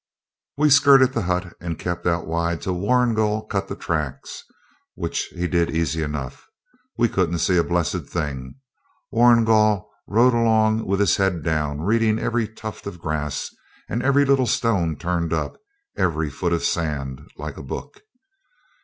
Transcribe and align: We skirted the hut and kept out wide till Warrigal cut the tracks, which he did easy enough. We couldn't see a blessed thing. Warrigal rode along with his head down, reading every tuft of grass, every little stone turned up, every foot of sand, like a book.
We 0.57 0.71
skirted 0.71 1.13
the 1.13 1.21
hut 1.21 1.53
and 1.61 1.77
kept 1.77 2.07
out 2.07 2.25
wide 2.25 2.59
till 2.59 2.73
Warrigal 2.79 3.43
cut 3.43 3.67
the 3.67 3.75
tracks, 3.75 4.41
which 4.95 5.25
he 5.25 5.45
did 5.47 5.69
easy 5.69 6.01
enough. 6.01 6.47
We 6.97 7.07
couldn't 7.07 7.37
see 7.37 7.57
a 7.57 7.63
blessed 7.63 8.07
thing. 8.09 8.55
Warrigal 9.11 9.87
rode 10.07 10.33
along 10.33 10.87
with 10.87 11.01
his 11.01 11.17
head 11.17 11.43
down, 11.43 11.81
reading 11.81 12.17
every 12.17 12.47
tuft 12.47 12.87
of 12.87 12.99
grass, 12.99 13.51
every 13.91 14.25
little 14.25 14.47
stone 14.47 14.95
turned 14.95 15.33
up, 15.33 15.61
every 15.95 16.31
foot 16.31 16.51
of 16.53 16.63
sand, 16.63 17.21
like 17.37 17.57
a 17.57 17.61
book. 17.63 18.01